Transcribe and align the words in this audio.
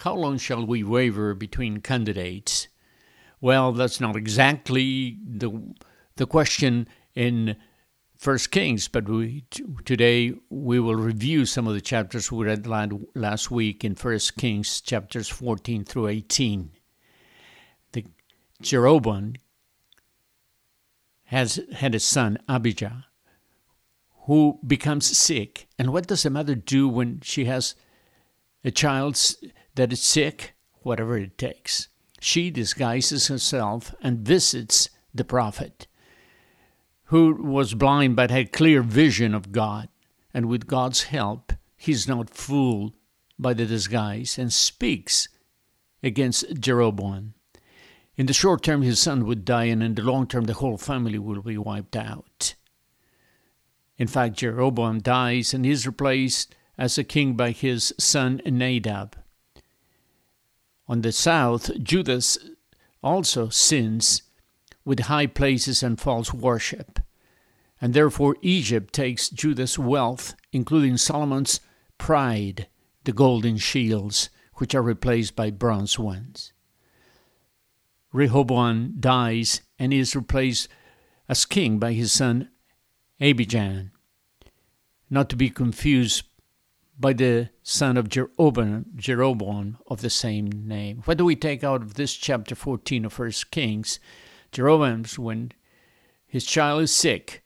how 0.00 0.14
long 0.14 0.38
shall 0.38 0.64
we 0.66 0.82
waver 0.82 1.34
between 1.34 1.80
candidates? 1.80 2.68
Well, 3.40 3.72
that's 3.72 4.00
not 4.00 4.16
exactly 4.16 5.18
the 5.24 5.74
the 6.16 6.26
question 6.26 6.88
in 7.14 7.56
First 8.16 8.50
Kings, 8.50 8.88
but 8.88 9.08
we, 9.08 9.44
today 9.84 10.32
we 10.48 10.80
will 10.80 10.96
review 10.96 11.44
some 11.44 11.66
of 11.66 11.74
the 11.74 11.80
chapters 11.82 12.32
we 12.32 12.46
read 12.46 12.66
last 12.66 13.50
week 13.50 13.84
in 13.84 13.94
First 13.94 14.36
Kings, 14.38 14.80
chapters 14.80 15.28
14 15.28 15.84
through 15.84 16.08
18. 16.08 16.70
The 17.92 18.04
Jeroboam 18.62 19.34
has 21.24 21.60
had 21.74 21.94
a 21.94 22.00
son, 22.00 22.38
Abijah, 22.48 23.04
who 24.22 24.58
becomes 24.66 25.16
sick. 25.16 25.68
And 25.78 25.92
what 25.92 26.06
does 26.06 26.24
a 26.24 26.30
mother 26.30 26.54
do 26.54 26.88
when 26.88 27.20
she 27.20 27.44
has 27.44 27.74
a 28.64 28.70
child 28.70 29.20
that 29.76 29.92
is 29.92 30.02
sick? 30.02 30.54
Whatever 30.82 31.16
it 31.16 31.38
takes. 31.38 31.88
She 32.20 32.50
disguises 32.50 33.28
herself 33.28 33.94
and 34.02 34.26
visits 34.26 34.90
the 35.14 35.24
prophet 35.24 35.86
who 37.06 37.34
was 37.34 37.74
blind 37.74 38.16
but 38.16 38.30
had 38.30 38.52
clear 38.52 38.82
vision 38.82 39.34
of 39.34 39.52
God. 39.52 39.88
And 40.34 40.46
with 40.46 40.66
God's 40.66 41.04
help, 41.04 41.52
he's 41.76 42.08
not 42.08 42.30
fooled 42.30 42.92
by 43.38 43.54
the 43.54 43.66
disguise 43.66 44.38
and 44.38 44.52
speaks 44.52 45.28
against 46.02 46.60
Jeroboam. 46.60 47.34
In 48.16 48.26
the 48.26 48.32
short 48.32 48.62
term, 48.62 48.82
his 48.82 48.98
son 48.98 49.26
would 49.26 49.44
die, 49.44 49.64
and 49.64 49.82
in 49.82 49.94
the 49.94 50.02
long 50.02 50.26
term, 50.26 50.44
the 50.44 50.54
whole 50.54 50.78
family 50.78 51.18
will 51.18 51.42
be 51.42 51.58
wiped 51.58 51.96
out. 51.96 52.54
In 53.98 54.06
fact, 54.06 54.38
Jeroboam 54.38 55.00
dies 55.00 55.54
and 55.54 55.64
is 55.64 55.86
replaced 55.86 56.54
as 56.78 56.98
a 56.98 57.04
king 57.04 57.34
by 57.34 57.50
his 57.50 57.94
son 57.98 58.40
Nadab. 58.44 59.16
On 60.88 61.02
the 61.02 61.12
south, 61.12 61.70
Judas 61.82 62.38
also 63.02 63.48
sins 63.48 64.22
with 64.84 65.00
high 65.00 65.26
places 65.26 65.82
and 65.82 66.00
false 66.00 66.32
worship. 66.32 67.00
And 67.80 67.92
therefore, 67.92 68.36
Egypt 68.40 68.94
takes 68.94 69.28
Judah's 69.28 69.78
wealth, 69.78 70.34
including 70.52 70.96
Solomon's 70.96 71.60
pride, 71.98 72.68
the 73.04 73.12
golden 73.12 73.58
shields, 73.58 74.30
which 74.54 74.74
are 74.74 74.82
replaced 74.82 75.36
by 75.36 75.50
bronze 75.50 75.98
ones. 75.98 76.52
Rehoboam 78.12 78.94
dies 78.98 79.60
and 79.78 79.92
is 79.92 80.16
replaced 80.16 80.68
as 81.28 81.44
king 81.44 81.78
by 81.78 81.92
his 81.92 82.12
son 82.12 82.48
Abijam, 83.20 83.90
not 85.10 85.28
to 85.30 85.36
be 85.36 85.50
confused 85.50 86.24
by 86.98 87.12
the 87.12 87.50
son 87.62 87.96
of 87.96 88.08
Jeroboam, 88.08 88.86
Jeroboam 88.96 89.78
of 89.86 90.00
the 90.00 90.10
same 90.10 90.48
name. 90.66 91.02
What 91.04 91.18
do 91.18 91.24
we 91.24 91.36
take 91.36 91.62
out 91.62 91.82
of 91.82 91.94
this 91.94 92.14
chapter 92.14 92.54
14 92.54 93.04
of 93.04 93.12
First 93.12 93.50
Kings? 93.50 94.00
Jeroboam's 94.50 95.18
when 95.18 95.52
his 96.26 96.46
child 96.46 96.82
is 96.82 96.94
sick, 96.94 97.42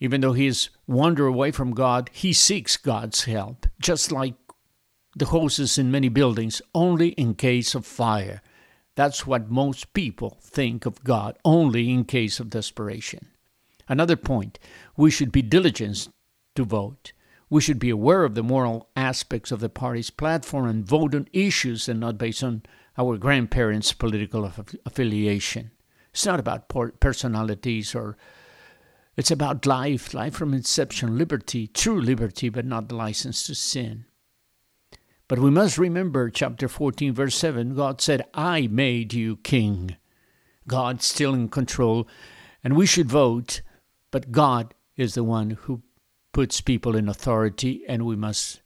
even 0.00 0.20
though 0.20 0.34
he 0.34 0.46
is 0.46 0.68
wander 0.86 1.26
away 1.26 1.50
from 1.50 1.72
God, 1.72 2.10
he 2.12 2.32
seeks 2.32 2.76
God's 2.76 3.24
help, 3.24 3.66
just 3.80 4.12
like 4.12 4.34
the 5.16 5.26
hoses 5.26 5.78
in 5.78 5.90
many 5.90 6.10
buildings, 6.10 6.60
only 6.74 7.08
in 7.10 7.34
case 7.34 7.74
of 7.74 7.86
fire. 7.86 8.42
That's 8.94 9.26
what 9.26 9.50
most 9.50 9.94
people 9.94 10.38
think 10.42 10.84
of 10.84 11.02
God, 11.02 11.38
only 11.44 11.90
in 11.90 12.04
case 12.04 12.40
of 12.40 12.50
desperation. 12.50 13.28
Another 13.88 14.16
point 14.16 14.58
we 14.96 15.10
should 15.10 15.32
be 15.32 15.42
diligent 15.42 16.08
to 16.54 16.64
vote. 16.64 17.12
We 17.48 17.60
should 17.60 17.78
be 17.78 17.90
aware 17.90 18.24
of 18.24 18.34
the 18.34 18.42
moral 18.42 18.88
aspects 18.96 19.52
of 19.52 19.60
the 19.60 19.68
party's 19.68 20.10
platform 20.10 20.66
and 20.66 20.84
vote 20.84 21.14
on 21.14 21.28
issues 21.32 21.88
and 21.88 22.00
not 22.00 22.18
based 22.18 22.42
on 22.42 22.62
our 22.98 23.16
grandparents' 23.16 23.92
political 23.92 24.50
affiliation. 24.84 25.70
It's 26.12 26.26
not 26.26 26.40
about 26.40 26.68
personalities 26.98 27.94
or 27.94 28.16
it's 29.16 29.30
about 29.30 29.64
life, 29.64 30.12
life 30.12 30.34
from 30.34 30.52
inception, 30.52 31.16
liberty, 31.16 31.68
true 31.68 32.00
liberty, 32.00 32.48
but 32.48 32.64
not 32.64 32.88
the 32.88 32.96
license 32.96 33.46
to 33.46 33.54
sin. 33.54 34.06
But 35.28 35.38
we 35.38 35.50
must 35.50 35.78
remember 35.78 36.30
chapter 36.30 36.68
14, 36.68 37.12
verse 37.14 37.34
7 37.34 37.74
God 37.74 38.00
said, 38.00 38.26
I 38.34 38.66
made 38.66 39.12
you 39.12 39.36
king. 39.36 39.96
God's 40.68 41.04
still 41.04 41.32
in 41.34 41.48
control, 41.48 42.08
and 42.62 42.76
we 42.76 42.86
should 42.86 43.08
vote, 43.08 43.62
but 44.10 44.32
God 44.32 44.74
is 44.96 45.14
the 45.14 45.24
one 45.24 45.50
who 45.50 45.82
puts 46.36 46.60
people 46.60 46.94
in 46.94 47.08
authority, 47.08 47.82
and 47.88 48.04
we 48.04 48.14
must 48.14 48.60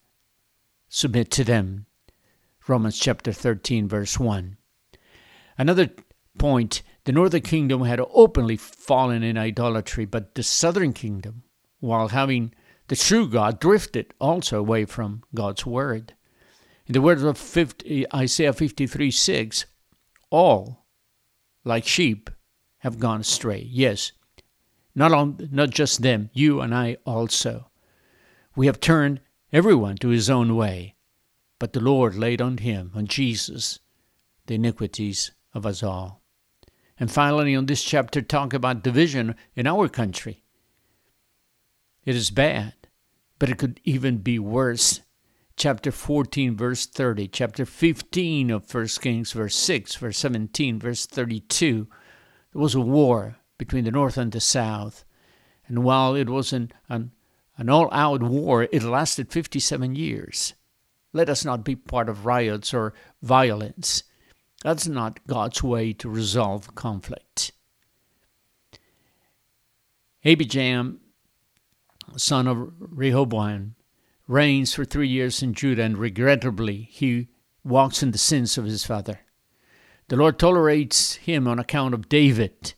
submit 0.88 1.30
to 1.30 1.44
them. 1.44 1.86
Romans 2.66 2.98
chapter 2.98 3.32
13, 3.32 3.86
verse 3.86 4.18
1. 4.18 4.56
Another 5.56 5.88
point 6.36 6.82
the 7.04 7.12
northern 7.12 7.42
kingdom 7.42 7.84
had 7.84 8.00
openly 8.12 8.56
fallen 8.56 9.22
in 9.22 9.38
idolatry, 9.38 10.04
but 10.04 10.34
the 10.34 10.42
southern 10.42 10.92
kingdom, 10.92 11.44
while 11.78 12.08
having 12.08 12.52
the 12.88 12.96
true 12.96 13.28
God, 13.28 13.60
drifted 13.60 14.14
also 14.18 14.58
away 14.58 14.84
from 14.84 15.22
God's 15.32 15.64
word. 15.64 16.14
In 16.88 16.92
the 16.92 17.00
words 17.00 17.22
of 17.22 17.38
50, 17.38 18.04
Isaiah 18.12 18.52
53 18.52 19.12
6, 19.12 19.66
all, 20.28 20.86
like 21.62 21.86
sheep, 21.86 22.30
have 22.78 22.98
gone 22.98 23.20
astray. 23.20 23.64
Yes, 23.70 24.10
not, 24.94 25.12
on, 25.12 25.48
not 25.50 25.70
just 25.70 26.02
them, 26.02 26.30
you 26.32 26.60
and 26.60 26.74
I 26.74 26.96
also. 27.04 27.70
We 28.56 28.66
have 28.66 28.80
turned 28.80 29.20
everyone 29.52 29.96
to 29.98 30.08
his 30.08 30.28
own 30.28 30.56
way, 30.56 30.96
but 31.58 31.72
the 31.72 31.80
Lord 31.80 32.14
laid 32.14 32.40
on 32.40 32.58
him, 32.58 32.90
on 32.94 33.06
Jesus, 33.06 33.78
the 34.46 34.54
iniquities 34.54 35.30
of 35.54 35.64
us 35.64 35.82
all. 35.82 36.22
And 36.98 37.10
finally, 37.10 37.56
on 37.56 37.66
this 37.66 37.82
chapter, 37.82 38.20
talk 38.20 38.52
about 38.52 38.82
division 38.82 39.34
in 39.54 39.66
our 39.66 39.88
country. 39.88 40.42
It 42.04 42.14
is 42.14 42.30
bad, 42.30 42.74
but 43.38 43.48
it 43.48 43.58
could 43.58 43.80
even 43.84 44.18
be 44.18 44.38
worse. 44.38 45.00
Chapter 45.56 45.92
14, 45.92 46.56
verse 46.56 46.86
30, 46.86 47.28
chapter 47.28 47.66
15 47.66 48.50
of 48.50 48.72
1 48.72 48.86
Kings, 49.00 49.32
verse 49.32 49.54
6, 49.54 49.96
verse 49.96 50.18
17, 50.18 50.78
verse 50.78 51.06
32. 51.06 51.86
There 52.52 52.62
was 52.62 52.74
a 52.74 52.80
war 52.80 53.36
between 53.60 53.84
the 53.84 53.90
North 53.90 54.16
and 54.16 54.32
the 54.32 54.40
South. 54.40 55.04
And 55.68 55.84
while 55.84 56.14
it 56.14 56.30
was 56.30 56.52
an, 56.54 56.72
an, 56.88 57.12
an 57.58 57.68
all 57.68 57.90
out 57.92 58.22
war, 58.22 58.66
it 58.72 58.82
lasted 58.82 59.30
57 59.30 59.94
years. 59.94 60.54
Let 61.12 61.28
us 61.28 61.44
not 61.44 61.62
be 61.62 61.76
part 61.76 62.08
of 62.08 62.24
riots 62.24 62.72
or 62.72 62.94
violence. 63.22 64.02
That's 64.64 64.88
not 64.88 65.26
God's 65.26 65.62
way 65.62 65.92
to 65.92 66.08
resolve 66.08 66.74
conflict. 66.74 67.52
Abijam, 70.24 71.00
son 72.16 72.46
of 72.46 72.72
Rehoboam, 72.78 73.74
reigns 74.26 74.72
for 74.72 74.86
three 74.86 75.08
years 75.08 75.42
in 75.42 75.52
Judah, 75.52 75.82
and 75.82 75.98
regrettably 75.98 76.88
he 76.90 77.28
walks 77.62 78.02
in 78.02 78.12
the 78.12 78.18
sins 78.18 78.56
of 78.56 78.64
his 78.64 78.86
father. 78.86 79.20
The 80.08 80.16
Lord 80.16 80.38
tolerates 80.38 81.16
him 81.16 81.46
on 81.46 81.58
account 81.58 81.92
of 81.92 82.08
David. 82.08 82.72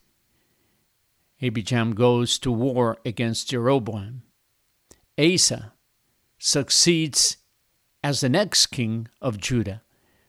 Abijam 1.43 1.95
goes 1.95 2.39
to 2.39 2.53
war 2.53 2.99
against 3.05 3.51
Jeroboam. 3.51 4.23
Asa 5.19 5.73
succeeds 6.39 7.37
as 8.03 8.21
the 8.21 8.29
next 8.29 8.67
king 8.67 9.09
of 9.21 9.39
Judah 9.39 9.83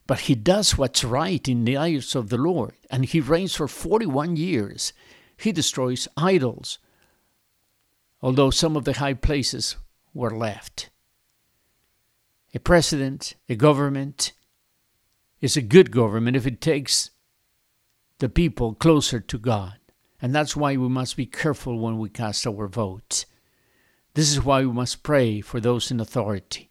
but 0.05 0.21
he 0.21 0.35
does 0.35 0.77
what's 0.77 1.03
right 1.03 1.47
in 1.47 1.65
the 1.65 1.77
eyes 1.77 2.15
of 2.15 2.29
the 2.29 2.37
Lord, 2.37 2.73
and 2.89 3.05
he 3.05 3.21
reigns 3.21 3.55
for 3.55 3.67
41 3.67 4.35
years. 4.35 4.91
He 5.37 5.51
destroys 5.51 6.07
idols, 6.17 6.77
although 8.21 8.49
some 8.49 8.75
of 8.75 8.83
the 8.83 8.93
high 8.93 9.13
places 9.13 9.77
were 10.13 10.35
left. 10.35 10.89
A 12.53 12.59
president, 12.59 13.35
a 13.49 13.55
government, 13.55 14.33
is 15.41 15.57
a 15.57 15.61
good 15.61 15.89
government 15.91 16.37
if 16.37 16.45
it 16.45 16.61
takes 16.61 17.09
the 18.19 18.29
people 18.29 18.75
closer 18.75 19.19
to 19.19 19.37
God. 19.37 19.79
And 20.23 20.33
that's 20.33 20.55
why 20.55 20.77
we 20.77 20.87
must 20.87 21.17
be 21.17 21.25
careful 21.25 21.77
when 21.77 21.99
we 21.99 22.07
cast 22.07 22.47
our 22.47 22.69
vote. 22.69 23.25
This 24.13 24.31
is 24.31 24.41
why 24.41 24.61
we 24.61 24.71
must 24.71 25.03
pray 25.03 25.41
for 25.41 25.59
those 25.59 25.91
in 25.91 25.99
authority. 25.99 26.69